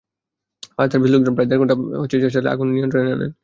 [0.75, 1.75] Fire সার্ভিসের লোকজন প্রায় দেড় ঘণ্টা
[2.11, 3.31] চেষ্টা চালিয়ে আগুন নিয়ন্ত্রণে আনেন।